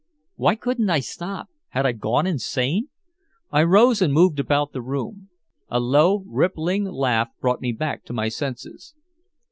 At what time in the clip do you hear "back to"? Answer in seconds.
7.71-8.13